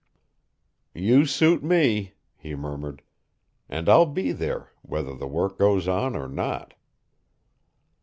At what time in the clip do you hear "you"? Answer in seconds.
0.95-1.27